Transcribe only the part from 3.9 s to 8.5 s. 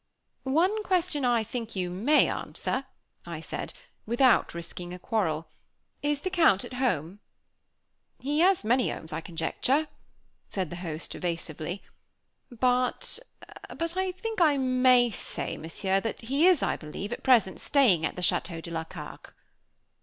"without risking a quarrel. Is the Count at home?" "He